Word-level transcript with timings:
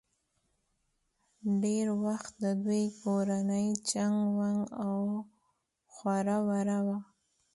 ډېر 1.63 1.87
وخت 2.05 2.31
د 2.43 2.45
دوي 2.63 2.85
کورنۍ 3.01 3.67
چنګ 3.89 4.17
ونګ 4.37 4.61
او 4.85 4.97
خوره 5.93 6.37
وره 6.47 6.79
وه 6.85 6.97